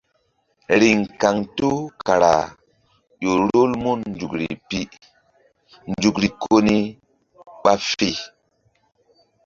[0.81, 1.69] Riŋ kaŋto
[2.05, 2.35] kara
[3.21, 4.79] ƴo rol mun nzukri pi
[5.91, 6.77] nzukri ko ni
[7.61, 8.09] ɓa fe.